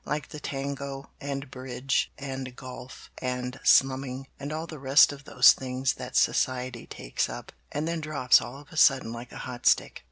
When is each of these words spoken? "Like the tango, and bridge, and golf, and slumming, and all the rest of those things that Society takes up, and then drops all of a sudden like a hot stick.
"Like 0.03 0.29
the 0.29 0.39
tango, 0.39 1.11
and 1.21 1.51
bridge, 1.51 2.11
and 2.17 2.55
golf, 2.55 3.11
and 3.19 3.59
slumming, 3.63 4.25
and 4.39 4.51
all 4.51 4.65
the 4.65 4.79
rest 4.79 5.13
of 5.13 5.25
those 5.25 5.51
things 5.51 5.93
that 5.93 6.15
Society 6.15 6.87
takes 6.87 7.29
up, 7.29 7.51
and 7.71 7.87
then 7.87 8.01
drops 8.01 8.41
all 8.41 8.59
of 8.59 8.71
a 8.71 8.77
sudden 8.77 9.13
like 9.13 9.31
a 9.31 9.37
hot 9.45 9.67
stick. 9.67 9.99